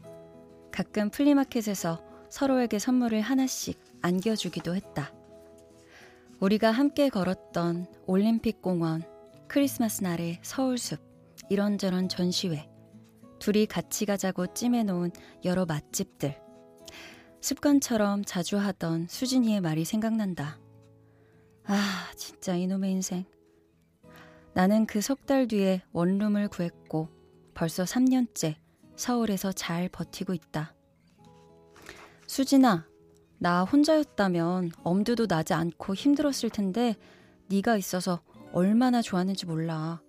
가끔 0.71 1.09
플리마켓에서 1.09 2.01
서로에게 2.29 2.79
선물을 2.79 3.19
하나씩 3.21 3.79
안겨주기도 4.01 4.73
했다. 4.75 5.11
우리가 6.41 6.71
함께 6.71 7.09
걸었던 7.09 7.85
올림픽 8.07 8.63
공원, 8.63 9.03
크리스마스 9.47 10.03
날의 10.03 10.39
서울숲, 10.41 10.99
이런저런 11.51 12.09
전시회, 12.09 12.67
둘이 13.37 13.67
같이 13.67 14.07
가자고 14.07 14.47
찜해놓은 14.51 15.11
여러 15.45 15.65
맛집들. 15.67 16.41
습관처럼 17.41 18.25
자주 18.25 18.57
하던 18.57 19.07
수진이의 19.07 19.61
말이 19.61 19.85
생각난다. 19.85 20.59
아, 21.65 22.11
진짜 22.15 22.55
이놈의 22.55 22.91
인생. 22.91 23.25
나는 24.55 24.87
그 24.87 24.99
석 24.99 25.27
달 25.27 25.47
뒤에 25.47 25.83
원룸을 25.93 26.47
구했고 26.49 27.07
벌써 27.53 27.83
3년째 27.83 28.55
서울에서 28.95 29.51
잘 29.51 29.89
버티고 29.89 30.33
있다. 30.33 30.73
수진아, 32.25 32.87
나 33.43 33.63
혼자였다면 33.63 34.69
엄두도 34.83 35.25
나지 35.25 35.55
않고 35.55 35.95
힘들었을 35.95 36.51
텐데 36.51 36.95
네가 37.49 37.75
있어서 37.75 38.21
얼마나 38.53 39.01
좋았는지 39.01 39.47
몰라. 39.47 39.99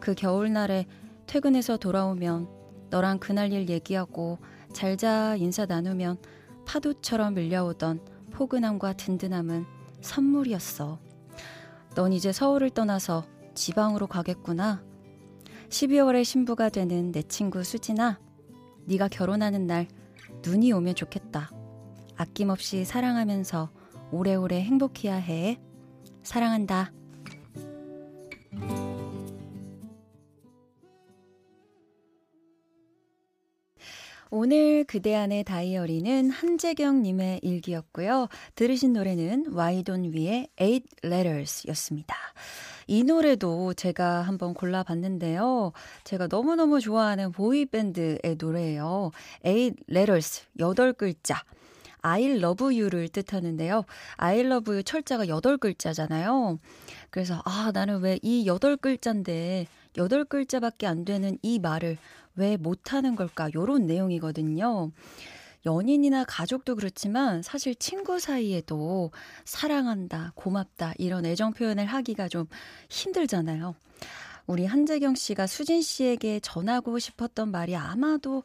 그 0.00 0.16
겨울날에 0.16 0.88
퇴근해서 1.28 1.76
돌아오면 1.76 2.48
너랑 2.90 3.20
그날 3.20 3.52
일 3.52 3.68
얘기하고 3.68 4.38
잘자 4.72 5.36
인사 5.36 5.64
나누면 5.64 6.18
파도처럼 6.66 7.34
밀려오던 7.34 8.00
포근함과 8.32 8.94
든든함은 8.94 9.64
선물이었어. 10.00 10.98
넌 11.94 12.12
이제 12.12 12.32
서울을 12.32 12.70
떠나서 12.70 13.26
지방으로 13.54 14.08
가겠구나. 14.08 14.82
12월에 15.68 16.24
신부가 16.24 16.68
되는 16.68 17.12
내 17.12 17.22
친구 17.22 17.62
수진아, 17.62 18.18
네가 18.86 19.06
결혼하는 19.06 19.68
날 19.68 19.86
눈이 20.44 20.72
오면 20.72 20.96
좋겠다. 20.96 21.59
아낌없이 22.20 22.84
사랑하면서 22.84 23.70
오래오래 24.12 24.60
행복해야 24.60 25.14
해. 25.14 25.58
사랑한다. 26.22 26.92
오늘 34.30 34.84
그대 34.84 35.14
안의 35.14 35.44
다이어리는 35.44 36.28
한재경님의 36.28 37.40
일기였고요. 37.42 38.28
들으신 38.54 38.92
노래는 38.92 39.54
와이돈 39.54 40.12
위의 40.12 40.48
Eight 40.60 40.88
Letters 41.02 41.68
였습니다. 41.68 42.14
이 42.86 43.02
노래도 43.02 43.72
제가 43.72 44.20
한번 44.20 44.52
골라봤는데요. 44.52 45.72
제가 46.04 46.26
너무너무 46.26 46.80
좋아하는 46.80 47.32
보이밴드의 47.32 48.36
노래예요. 48.38 49.10
Eight 49.46 49.82
Letters, 49.88 50.44
8글자. 50.58 51.36
I 52.02 52.24
love 52.38 52.64
you를 52.64 53.08
뜻하는데요. 53.08 53.84
I 54.16 54.40
love 54.40 54.72
you 54.72 54.82
철자가 54.82 55.26
8글자잖아요. 55.26 56.58
그래서, 57.10 57.42
아, 57.44 57.70
나는 57.72 58.00
왜 58.00 58.18
이 58.22 58.46
8글자인데, 58.46 59.66
8글자밖에 59.96 60.84
안 60.86 61.04
되는 61.04 61.38
이 61.42 61.58
말을 61.58 61.98
왜 62.36 62.56
못하는 62.56 63.16
걸까? 63.16 63.48
요런 63.54 63.86
내용이거든요. 63.86 64.92
연인이나 65.66 66.24
가족도 66.24 66.74
그렇지만 66.74 67.42
사실 67.42 67.74
친구 67.74 68.18
사이에도 68.18 69.10
사랑한다, 69.44 70.32
고맙다, 70.34 70.94
이런 70.96 71.26
애정 71.26 71.52
표현을 71.52 71.84
하기가 71.86 72.28
좀 72.28 72.46
힘들잖아요. 72.88 73.74
우리 74.50 74.66
한재경 74.66 75.14
씨가 75.14 75.46
수진 75.46 75.80
씨에게 75.80 76.40
전하고 76.40 76.98
싶었던 76.98 77.52
말이 77.52 77.76
아마도 77.76 78.42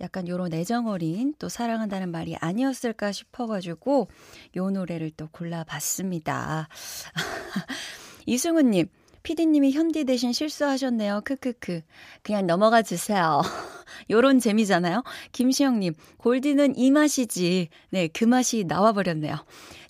약간 0.00 0.28
요런 0.28 0.52
애정 0.52 0.86
어린 0.86 1.34
또 1.40 1.48
사랑한다는 1.48 2.12
말이 2.12 2.36
아니었을까 2.36 3.10
싶어가지고 3.10 4.06
요 4.54 4.70
노래를 4.70 5.10
또 5.16 5.26
골라봤습니다. 5.32 6.68
이승우님, 8.26 8.86
피디님이 9.24 9.72
현디 9.72 10.04
대신 10.04 10.32
실수하셨네요. 10.32 11.22
크크크. 11.24 11.80
그냥 12.22 12.46
넘어가 12.46 12.82
주세요. 12.82 13.42
요런 14.10 14.38
재미잖아요. 14.38 15.02
김시영님, 15.32 15.94
골디는 16.18 16.78
이 16.78 16.92
맛이지. 16.92 17.68
네, 17.90 18.06
그 18.06 18.24
맛이 18.24 18.62
나와버렸네요. 18.62 19.34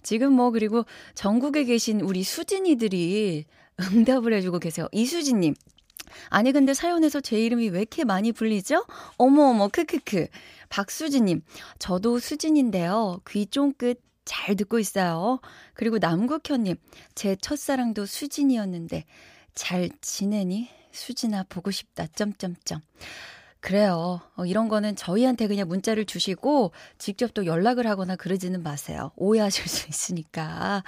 지금 0.03 0.33
뭐, 0.33 0.51
그리고 0.51 0.87
전국에 1.15 1.65
계신 1.65 2.01
우리 2.01 2.23
수진이들이 2.23 3.45
응답을 3.81 4.33
해주고 4.35 4.59
계세요. 4.59 4.89
이수진님. 4.93 5.55
아니, 6.31 6.53
근데 6.53 6.75
사연에서 6.75 7.21
제 7.21 7.39
이름이 7.39 7.69
왜 7.69 7.81
이렇게 7.81 8.05
많이 8.05 8.33
불리죠? 8.33 8.87
어머어머, 9.17 9.69
크크크. 9.69 10.29
박수진님, 10.69 11.43
저도 11.79 12.19
수진인데요. 12.19 13.21
귀 13.29 13.47
쫑긋 13.47 14.01
잘 14.25 14.57
듣고 14.57 14.79
있어요. 14.79 15.41
그리고 15.75 15.99
남국현님, 15.99 16.77
제 17.15 17.37
첫사랑도 17.37 18.07
수진이었는데, 18.07 19.05
잘 19.55 19.91
지내니? 20.01 20.69
수진아, 20.93 21.45
보고 21.49 21.71
싶다. 21.71 22.07
점점점. 22.09 22.81
그래요. 23.61 24.21
어, 24.37 24.47
이런 24.47 24.69
거는 24.69 24.95
저희한테 24.95 25.49
그냥 25.49 25.67
문자를 25.69 26.05
주시고 26.05 26.71
직접 26.97 27.35
또 27.35 27.45
연락을 27.45 27.87
하거나 27.89 28.15
그러지는 28.15 28.63
마세요. 28.63 29.11
오해하실 29.17 29.67
수 29.69 29.89
있으니까. 29.89 30.85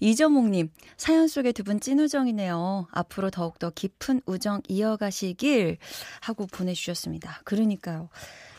이정옥님, 0.00 0.70
사연 0.98 1.28
속에 1.28 1.52
두 1.52 1.64
분 1.64 1.80
찐우정이네요. 1.80 2.88
앞으로 2.90 3.30
더욱더 3.30 3.70
깊은 3.70 4.20
우정 4.26 4.60
이어가시길 4.68 5.78
하고 6.20 6.46
보내주셨습니다. 6.46 7.40
그러니까요. 7.44 8.10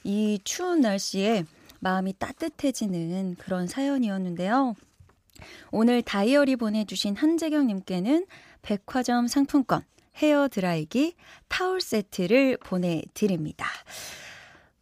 이 0.04 0.40
추운 0.44 0.82
날씨에 0.82 1.46
마음이 1.82 2.14
따뜻해지는 2.18 3.36
그런 3.36 3.68
사연이었는데요. 3.68 4.74
오늘 5.70 6.02
다이어리 6.02 6.56
보내주신 6.56 7.16
한재경님께는 7.16 8.26
백화점 8.64 9.28
상품권, 9.28 9.84
헤어 10.18 10.48
드라이기, 10.48 11.16
타올 11.48 11.82
세트를 11.82 12.58
보내드립니다. 12.58 13.68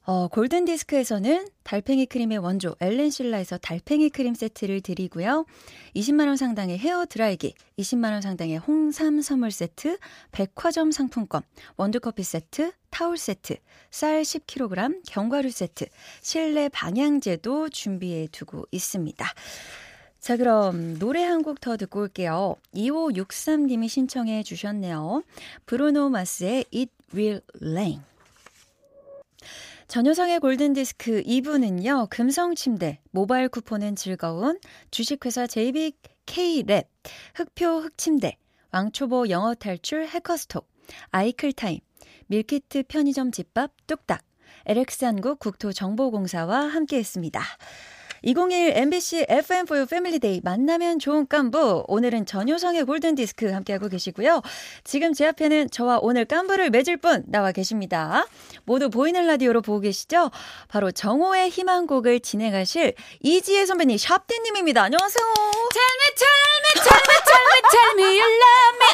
어, 0.05 0.27
골든 0.27 0.65
디스크에서는 0.65 1.47
달팽이 1.63 2.05
크림의 2.05 2.39
원조 2.39 2.75
엘렌실라에서 2.81 3.57
달팽이 3.57 4.09
크림 4.09 4.33
세트를 4.33 4.81
드리고요. 4.81 5.45
20만 5.95 6.27
원 6.27 6.35
상당의 6.35 6.77
헤어 6.77 7.05
드라이기, 7.05 7.55
20만 7.79 8.11
원 8.11 8.21
상당의 8.21 8.57
홍삼 8.57 9.21
선물 9.21 9.51
세트, 9.51 9.97
백화점 10.33 10.91
상품권, 10.91 11.41
원두 11.77 12.01
커피 12.01 12.23
세트, 12.23 12.73
타올 12.89 13.17
세트, 13.17 13.55
쌀 13.91 14.23
10kg, 14.23 15.03
견과류 15.07 15.49
세트, 15.49 15.85
실내 16.21 16.67
방향제도 16.67 17.69
준비해 17.69 18.27
두고 18.29 18.67
있습니다. 18.71 19.25
자, 20.23 20.37
그럼 20.37 20.97
노래 20.99 21.21
한 21.21 21.43
곡 21.43 21.59
더 21.59 21.75
듣고 21.75 21.99
올게요. 21.99 22.55
2563님이 22.73 23.89
신청해 23.89 24.43
주셨네요. 24.43 25.21
브루노 25.65 26.07
마스의 26.07 26.63
It 26.73 26.91
Will 27.13 27.41
Rain. 27.61 28.01
전효성의 29.89 30.39
골든디스크 30.39 31.23
2부는요, 31.23 32.09
금성침대, 32.09 33.01
모바일 33.11 33.49
쿠폰은 33.49 33.97
즐거운 33.97 34.57
주식회사 34.91 35.45
JBK랩, 35.45 36.85
흑표 37.35 37.79
흑침대, 37.81 38.37
왕초보 38.71 39.27
영어 39.27 39.53
탈출 39.55 40.07
해커스톡, 40.07 40.65
아이클타임, 41.11 41.79
밀키트 42.27 42.83
편의점 42.87 43.33
집밥 43.33 43.73
뚝딱, 43.87 44.23
LX한국 44.67 45.39
국토정보공사와 45.39 46.61
함께 46.67 46.97
했습니다. 46.97 47.41
2021 48.23 48.71
MBC 48.77 49.25
FM4U 49.25 49.89
패밀리데이 49.89 50.41
만나면 50.43 50.97
좋은 50.99 51.27
깐부 51.27 51.83
오늘은 51.87 52.25
전효성의 52.25 52.85
골든 52.85 53.15
디스크 53.15 53.51
함께하고 53.51 53.89
계시고요. 53.89 54.41
지금 54.85 55.13
제 55.13 55.27
앞에는 55.27 55.69
저와 55.69 55.99
오늘 56.01 56.23
깐부를 56.25 56.69
맺을 56.69 56.97
분 56.97 57.23
나와 57.27 57.51
계십니다. 57.51 58.25
모두 58.63 58.89
보이는 58.89 59.27
라디오로 59.27 59.61
보고 59.61 59.81
계시죠? 59.81 60.31
바로 60.69 60.91
정호의 60.91 61.49
희망곡을 61.49 62.21
진행하실 62.21 62.93
이지혜 63.21 63.65
선배님 63.65 63.97
샵디님입니다. 63.97 64.83
안녕하세요. 64.83 65.25
Tell 65.73 65.93
me, 65.99 66.15
tell 66.15 66.31
me, 66.63 66.71
tell 66.81 67.01
me, 67.03 67.15
tell 67.27 67.43
me, 67.43 67.57
tell 67.71 67.91
me 67.95 68.03
you 68.19 68.23
love 68.23 68.77
me. 68.79 68.92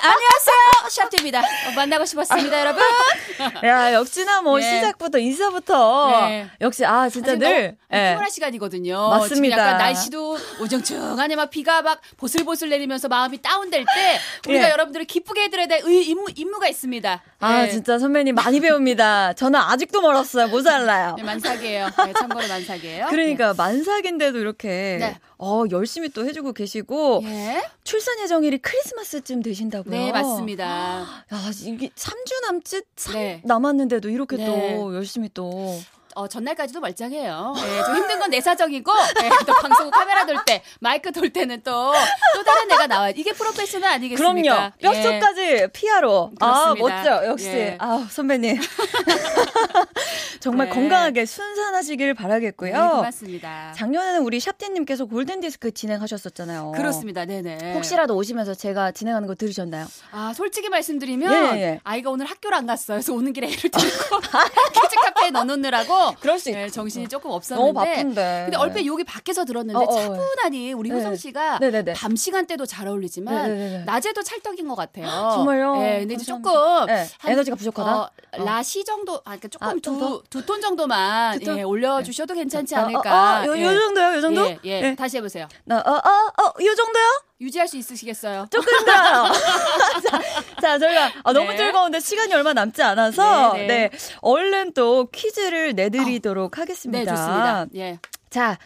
샵디입니다. 0.89 1.39
어, 1.39 1.71
만나고 1.75 2.06
싶었습니다, 2.06 2.60
여러분. 2.60 2.84
야, 3.65 3.93
역시나 3.93 4.41
뭐 4.41 4.58
네. 4.60 4.63
시작부터 4.75 5.17
인사부터 5.17 6.28
네. 6.28 6.47
역시 6.62 6.86
아 6.86 7.08
진짜 7.10 7.36
늘 7.36 7.78
예. 7.93 8.10
피곤한 8.12 8.30
시간이거든요. 8.30 9.10
맞습니다. 9.10 9.36
지금 9.36 9.49
약간 9.52 9.78
날씨도 9.78 10.38
우중충하네 10.62 11.36
막 11.36 11.49
비가 11.49 11.82
막 11.82 12.02
보슬보슬 12.17 12.69
내리면서 12.69 13.08
마음이 13.08 13.41
다운될 13.41 13.86
때 13.95 14.19
우리가 14.47 14.67
예. 14.67 14.71
여러분들을 14.71 15.06
기쁘게 15.06 15.43
해드려야 15.43 15.67
될 15.67 15.82
의- 15.86 16.08
임무, 16.10 16.25
임무가 16.36 16.67
있습니다. 16.67 17.21
아 17.41 17.62
네. 17.63 17.69
진짜 17.71 17.97
선배님 17.97 18.36
많이 18.36 18.60
배웁니다. 18.60 19.34
저는 19.34 19.60
아직도 19.60 20.02
멀었어요. 20.02 20.47
모자라요. 20.49 21.15
네, 21.15 21.23
만삭이에요. 21.23 21.86
네, 22.06 22.13
참고로 22.13 22.47
만삭이에요. 22.47 23.08
그러니까 23.10 23.54
만삭인데도 23.54 24.38
이렇게 24.39 24.97
네. 24.99 25.17
어 25.38 25.63
열심히 25.71 26.10
또 26.10 26.25
해주고 26.25 26.52
계시고 26.52 27.21
네. 27.23 27.56
예. 27.58 27.69
출산 27.86 28.19
예정일이 28.19 28.58
크리스마스쯤 28.58 29.41
되신다고요? 29.41 29.91
네, 29.91 30.12
맞습니다. 30.12 30.65
야 31.34 31.52
이게 31.63 31.89
3주 31.95 32.41
남짓 32.47 32.86
삼- 32.97 33.13
네. 33.13 33.41
남았는데도 33.45 34.10
이렇게 34.10 34.36
네. 34.36 34.45
또 34.75 34.93
열심히 34.93 35.30
또 35.34 35.80
어, 36.15 36.28
전날까지도 36.28 36.80
멀쩡해요. 36.80 37.54
예, 37.58 37.84
좀 37.86 37.95
힘든 37.95 38.19
건 38.19 38.30
내 38.30 38.41
사정이고 38.41 38.91
예, 39.24 39.30
또 39.48 39.54
방송 39.54 39.89
카메라 39.89 40.24
돌 40.26 40.38
때, 40.45 40.62
마이크 40.80 41.12
돌 41.12 41.30
때는 41.32 41.62
또 41.63 41.93
또 42.36 42.43
다른 42.43 42.72
애가 42.72 42.86
나와요. 42.88 43.13
이게 43.15 43.32
프로페셔널 43.34 43.89
아니겠습니까? 43.89 44.74
그럼요. 44.80 44.93
뼛속까지 45.02 45.67
프로. 45.74 46.32
아. 46.39 46.76
멋져. 46.78 47.26
역시. 47.26 47.48
예. 47.48 47.78
아, 47.80 48.08
선배님. 48.10 48.60
정말 50.39 50.67
네. 50.69 50.74
건강하게 50.76 51.26
순산하시길 51.26 52.13
바라겠고요. 52.13 52.69
예. 52.69 52.74
네, 52.74 52.88
고맙습니다. 52.88 53.74
작년에는 53.76 54.22
우리 54.22 54.39
샵디님께서 54.39 55.06
골든 55.06 55.41
디스크 55.41 55.72
진행하셨었잖아요. 55.74 56.74
그렇습니다. 56.76 57.26
네네. 57.26 57.74
혹시라도 57.74 58.15
오시면서 58.15 58.54
제가 58.56 58.91
진행하는 58.91 59.28
거 59.28 59.36
들으셨나요? 59.36 59.88
아 60.12 60.34
솔직히 60.36 60.69
말씀드리면 60.69 61.58
예, 61.58 61.62
예. 61.62 61.80
아이가 61.84 62.10
오늘 62.10 62.26
학교를 62.28 62.58
안 62.58 62.67
갔어요. 62.67 62.98
그래서 62.98 63.13
오는 63.13 63.34
길에 63.34 63.48
애를 63.48 63.58
들고 63.69 64.19
키즈 64.19 64.95
카페에 65.04 65.32
넣어놓느라고 65.32 65.93
그럴 66.22 66.40
수 66.40 66.52
예, 66.52 66.66
있 66.66 66.72
정신이 66.72 67.08
조금 67.08 67.30
너무 67.30 67.36
없었는데. 67.38 67.74
바쁜데. 67.80 68.42
근데 68.46 68.58
얼핏 68.58 68.86
여기 68.86 69.04
밖에서 69.04 69.46
들었는데 69.46 69.78
어, 69.80 69.82
어, 69.88 69.92
차분하니 69.92 70.74
우리 70.74 70.90
네. 70.90 70.96
효성 70.96 71.16
씨가 71.16 71.60
네네네. 71.60 71.94
밤 71.94 72.16
시간대도 72.16 72.66
잘 72.66 72.88
어울리지만 72.88 73.36
네네네. 73.50 73.84
낮에도 73.86 74.22
찰떡인 74.24 74.68
것 74.68 74.76
같아요. 74.76 75.06
정말요? 75.36 75.76
네, 75.78 76.00
근데 76.00 76.14
이제. 76.16 76.26
조금 76.26 76.86
네, 76.88 77.08
한- 77.20 77.32
에너지가 77.32 77.56
부족하다? 77.56 77.96
어, 78.02 78.10
라시 78.44 78.84
정도, 78.84 79.16
아, 79.18 79.22
그러니까 79.38 79.48
조금 79.48 79.68
아, 79.68 79.74
좀 79.82 80.00
더? 80.00 80.22
두두 80.30 80.46
톤 80.46 80.62
정도만? 80.62 81.40
예, 81.46 81.62
올려주셔도 81.64 82.34
괜찮지 82.34 82.76
어, 82.76 82.80
않을까. 82.80 83.40
어, 83.40 83.44
어, 83.44 83.46
요, 83.48 83.58
예. 83.58 83.64
요 83.66 83.74
정도요? 83.74 84.16
요 84.16 84.22
정도? 84.22 84.46
예, 84.46 84.60
예. 84.64 84.82
네. 84.82 84.96
다시 84.96 85.18
해보세요. 85.18 85.48
나, 85.66 85.78
어, 85.80 85.92
어, 85.92 86.44
어, 86.44 86.54
요 86.64 86.76
정도요? 86.76 87.04
유지할 87.41 87.67
수 87.67 87.78
있으시겠어요? 87.78 88.47
조금 88.52 88.67
더요. 88.86 89.32
자, 90.10 90.21
자, 90.62 90.80
저희가 90.80 91.12
아, 91.23 91.34
너무 91.34 91.52
네. 91.52 91.58
즐거운데 91.58 91.99
시간이 91.99 92.34
얼마 92.34 92.54
남지 92.54 92.82
않아서 92.84 93.54
네, 93.54 93.67
네, 93.67 93.89
네. 93.89 93.97
얼른 94.21 94.73
또 94.73 95.08
퀴즈를 95.10 95.73
내드리도록 95.73 96.58
하겠습니다. 96.58 96.99
네, 96.99 97.06
좋습니다. 97.06 97.65
예. 97.75 97.99
자, 98.30 98.60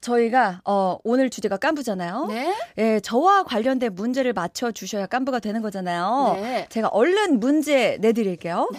저희가 0.00 0.62
어, 0.64 0.96
오늘 1.04 1.28
주제가 1.28 1.58
깐부잖아요. 1.58 2.26
네. 2.30 2.54
예, 2.78 3.00
저와 3.00 3.42
관련된 3.42 3.94
문제를 3.94 4.32
맞춰 4.32 4.70
주셔야 4.70 5.06
깐부가 5.06 5.40
되는 5.40 5.60
거잖아요. 5.60 6.38
네. 6.40 6.66
제가 6.70 6.88
얼른 6.88 7.38
문제 7.38 7.98
내드릴게요. 8.00 8.70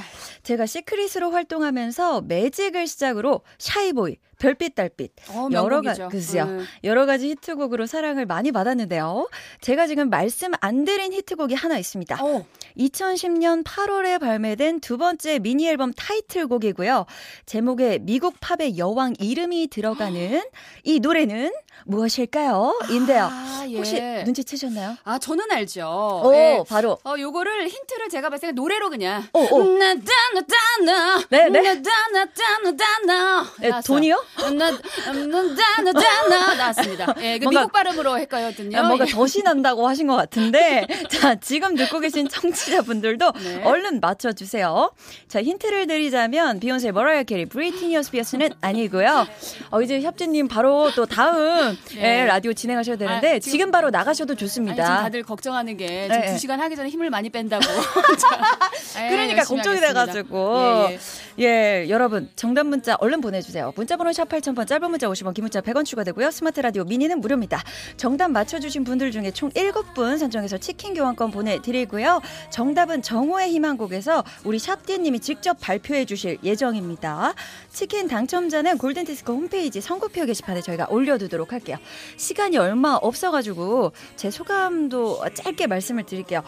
제가 0.43 0.65
시크릿으로 0.65 1.29
활동하면서 1.31 2.21
매직을 2.21 2.87
시작으로 2.87 3.41
Shy 3.60 3.84
Boy, 3.84 4.17
별빛 4.41 4.73
달빛 4.73 5.12
어, 5.30 5.49
여러. 5.51 5.82
가지 5.82 6.01
그죠 6.10 6.41
음. 6.41 6.65
여러 6.84 7.06
가지 7.06 7.30
히트곡으로 7.30 7.86
사랑을 7.86 8.25
많이 8.25 8.51
받았는데요. 8.51 9.30
제가 9.62 9.86
지금 9.86 10.10
말씀 10.10 10.51
안 10.62 10.84
드린 10.84 11.13
히트곡이 11.13 11.54
하나 11.54 11.77
있습니다. 11.77 12.17
어, 12.23 12.45
2010년 12.75 13.63
8월에 13.63 14.19
발매된 14.19 14.80
두 14.80 14.97
번째 14.97 15.38
미니 15.39 15.67
앨범 15.67 15.93
타이틀곡이고요. 15.93 17.06
제목에 17.45 17.99
미국 18.01 18.36
팝의 18.39 18.80
여왕 18.80 19.13
이름이 19.19 19.67
들어가는 19.67 20.41
이 20.84 20.99
노래는 20.99 21.51
무엇일까요? 21.86 22.79
인데요. 22.89 23.29
아, 23.31 23.65
예. 23.67 23.75
혹시 23.77 23.99
눈치채셨나요? 23.99 24.97
아, 25.03 25.17
저는 25.19 25.51
알죠. 25.51 26.21
오, 26.23 26.34
예. 26.34 26.63
바로. 26.67 26.97
어, 27.03 27.15
요거를 27.17 27.67
힌트를 27.67 28.10
제가 28.10 28.29
봤을 28.29 28.49
때 28.49 28.51
노래로 28.53 28.89
그냥. 28.89 29.23
오, 29.34 29.39
오. 29.39 29.63
나다나다나. 29.77 31.23
네, 31.29 31.49
네. 31.49 31.62
나다나다나다나. 31.62 33.45
네, 33.60 33.71
돈이요? 33.86 34.23
나다나다나. 34.57 36.53
나왔습니다. 36.55 37.13
예, 37.21 37.39
그 37.39 37.47
미국 37.49 37.71
발음으로 37.71 38.17
했거든요. 38.19 38.79
아, 38.79 38.84
뭔가 38.84 39.05
예. 39.07 39.12
덫이 39.12 39.43
난다고 39.43 39.88
하신 39.88 40.07
것 40.07 40.15
같은데, 40.15 40.86
자, 41.10 41.36
지금 41.36 41.75
듣고 41.75 41.99
계신 41.99 42.27
청취자분들도 42.27 43.31
네. 43.43 43.63
얼른 43.63 43.99
맞춰주세요. 43.99 44.91
자, 45.27 45.41
힌트를 45.41 45.88
드리자면, 45.88 46.60
비욘세, 46.60 46.91
머라이어 46.91 47.23
캐리, 47.23 47.45
브리트니 47.45 48.01
스피어스는 48.03 48.49
아니고요. 48.62 49.27
어, 49.71 49.81
이제 49.81 50.01
협진님 50.01 50.47
바로 50.47 50.91
또 50.95 51.05
다음 51.05 51.61
네. 51.95 52.21
예, 52.21 52.26
라디오 52.26 52.54
진행하셔야 52.54 52.95
되는데, 52.95 53.36
아, 53.36 53.39
지금, 53.39 53.52
지금- 53.52 53.71
바로 53.71 53.89
나가셔도 53.89 54.34
아니, 54.34 54.39
좋습니다. 54.39 55.02
다들 55.04 55.24
걱정하는 55.24 55.78
게 55.78 55.86
네, 55.88 56.04
지금 56.10 56.21
네. 56.21 56.32
두 56.34 56.38
시간 56.38 56.60
하기 56.60 56.76
전에 56.76 56.89
힘을 56.89 57.10
많이 57.10 57.30
뺀다고. 57.30 57.63
자, 58.17 59.06
예, 59.06 59.10
그러니까 59.10 59.43
걱정이. 59.43 59.80
돼가지고. 59.80 60.88
예, 60.89 60.93
예. 60.93 61.00
예, 61.43 61.89
여러분, 61.89 62.30
정답 62.36 62.65
문자 62.67 62.95
얼른 63.00 63.21
보내주세요. 63.21 63.74
문자번호 63.76 64.12
샵 64.13 64.28
8000번, 64.30 64.67
짧은 64.67 64.89
문자 64.89 65.08
50원, 65.08 65.34
긴 65.34 65.43
문자 65.43 65.62
100원 65.62 65.86
추가되고요. 65.86 66.32
스마트 66.32 66.60
라디오 66.60 66.84
미니는 66.84 67.19
무료입니다. 67.21 67.62
정답 67.97 68.30
맞춰주신 68.32 68.84
분들 68.84 69.12
중에 69.12 69.32
총 69.32 69.50
7분 69.52 70.17
선정해서 70.19 70.58
치킨 70.58 70.93
교환권 70.93 71.32
보내드리고요. 71.32 72.21
정답은 72.50 73.02
정호의 73.02 73.50
희망곡에서 73.52 74.24
우리 74.43 74.60
샵디님이 74.60 75.19
직접 75.19 75.58
발표해 75.60 76.06
주실 76.06 76.38
예정입니다. 76.43 77.34
치킨 77.71 78.08
당첨자는 78.08 78.78
골든디스크 78.78 79.32
홈페이지 79.32 79.80
선고표 79.82 80.26
게시판에 80.26 80.62
저희가 80.62 80.88
올려두도록 80.89 81.50
할게요. 81.53 81.77
시간이 82.17 82.57
얼마 82.57 82.95
없어가지고 82.95 83.93
제 84.15 84.31
소감도 84.31 85.21
짧게 85.33 85.67
말씀을 85.67 86.05
드릴게요. 86.05 86.43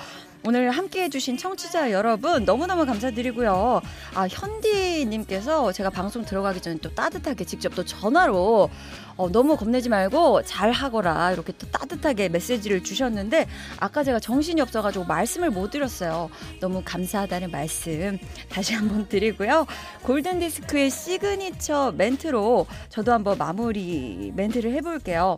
오늘 0.45 0.71
함께 0.71 1.03
해주신 1.03 1.37
청취자 1.37 1.91
여러분 1.91 2.43
너무너무 2.43 2.85
감사드리고요. 2.85 3.79
아, 4.13 4.27
현디님께서 4.27 5.71
제가 5.71 5.89
방송 5.89 6.25
들어가기 6.25 6.59
전에 6.59 6.77
또 6.81 6.93
따뜻하게 6.93 7.45
직접 7.45 7.73
또 7.75 7.85
전화로 7.85 8.69
어, 9.15 9.29
너무 9.31 9.55
겁내지 9.55 9.87
말고 9.87 10.43
잘 10.43 10.71
하거라 10.71 11.31
이렇게 11.31 11.53
또 11.57 11.65
따뜻하게 11.71 12.27
메시지를 12.27 12.83
주셨는데 12.83 13.47
아까 13.79 14.03
제가 14.03 14.19
정신이 14.19 14.59
없어가지고 14.59 15.05
말씀을 15.05 15.49
못 15.49 15.71
드렸어요. 15.71 16.29
너무 16.59 16.81
감사하다는 16.83 17.49
말씀 17.49 18.17
다시 18.49 18.73
한번 18.73 19.07
드리고요. 19.07 19.65
골든 20.01 20.39
디스크의 20.39 20.89
시그니처 20.89 21.93
멘트로 21.95 22.67
저도 22.89 23.13
한번 23.13 23.37
마무리 23.37 24.33
멘트를 24.35 24.73
해볼게요. 24.73 25.37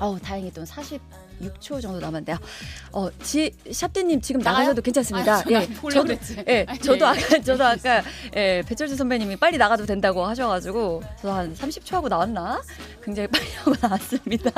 어우, 0.00 0.18
다행히 0.18 0.52
또 0.52 0.64
46초 1.40 1.80
정도 1.82 1.98
남았는데요. 2.00 2.36
어, 2.92 3.08
지, 3.22 3.50
샵디님 3.70 4.20
지금? 4.20 4.40
나가셔도 4.40 4.82
괜찮습니다. 4.82 5.36
아, 5.36 5.42
저 5.42 5.50
나- 5.50 5.66
보려고 5.80 6.06
그랬지. 6.06 6.44
예, 6.48 6.64
아, 6.68 6.76
저도 6.76 7.04
예, 7.04 7.08
아까, 7.08 7.38
저도 7.42 7.64
아까, 7.64 8.02
예, 8.36 8.62
배철수 8.66 8.96
선배님이 8.96 9.36
빨리 9.36 9.58
나가도 9.58 9.86
된다고 9.86 10.24
하셔가지고, 10.26 11.02
저도 11.20 11.32
한 11.32 11.54
30초 11.54 11.92
하고 11.92 12.08
나왔나? 12.08 12.62
굉장히 13.02 13.28
빨리 13.28 13.46
하고 13.56 13.74
나왔습니다. 13.80 14.50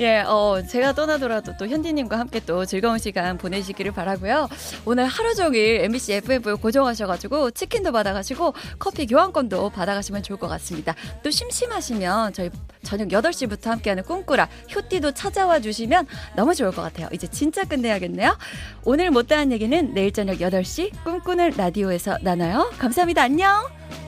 예, 0.00 0.20
어, 0.20 0.62
제가 0.64 0.92
떠나더라도 0.92 1.56
또 1.58 1.66
현디님과 1.66 2.18
함께 2.18 2.40
또 2.46 2.64
즐거운 2.64 2.98
시간 2.98 3.36
보내시기를 3.36 3.90
바라고요 3.92 4.48
오늘 4.84 5.06
하루 5.06 5.34
종일 5.34 5.80
MBC 5.84 6.14
FM을 6.14 6.56
고정하셔가지고 6.56 7.50
치킨도 7.50 7.90
받아가시고 7.90 8.54
커피 8.78 9.06
교환권도 9.06 9.70
받아가시면 9.70 10.22
좋을 10.22 10.38
것 10.38 10.46
같습니다. 10.48 10.94
또 11.22 11.30
심심하시면 11.30 12.32
저희 12.32 12.50
저녁 12.84 13.08
8시부터 13.08 13.66
함께하는 13.66 14.04
꿈꾸라 14.04 14.48
효띠도 14.74 15.12
찾아와 15.12 15.60
주시면 15.60 16.06
너무 16.36 16.54
좋을 16.54 16.70
것 16.70 16.82
같아요. 16.82 17.08
이제 17.12 17.26
진짜 17.26 17.64
끝내야겠네요. 17.64 18.36
오늘 18.84 19.10
못다한 19.10 19.50
얘기는 19.50 19.94
내일 19.94 20.12
저녁 20.12 20.38
8시 20.38 21.04
꿈꾸는 21.04 21.54
라디오에서 21.56 22.18
나눠요. 22.22 22.70
감사합니다. 22.78 23.22
안녕! 23.22 24.07